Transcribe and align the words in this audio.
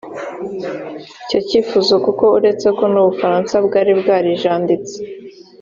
icyo 1.23 1.39
kifuzo 1.49 1.93
kuko 2.05 2.25
uretse 2.37 2.67
ko 2.77 2.83
n 2.93 2.95
u 3.01 3.05
bufaransa 3.09 3.55
bwari 3.65 3.91
bwarijanditse 3.99 4.95